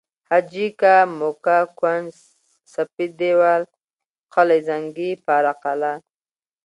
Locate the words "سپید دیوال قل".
2.73-4.49